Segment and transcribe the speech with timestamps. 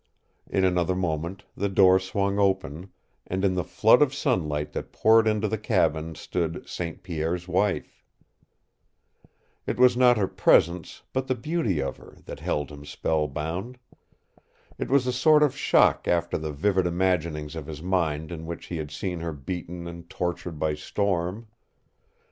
[0.49, 2.89] In another moment the door swung open,
[3.27, 7.03] and in the flood of sunlight that poured into the cabin stood St.
[7.03, 8.03] Pierre's wife!
[9.67, 13.77] It was not her presence, but the beauty of her, that held him spellbound.
[14.79, 18.65] It was a sort of shock after the vivid imaginings of his mind in which
[18.65, 21.45] he had seen her beaten and tortured by storm.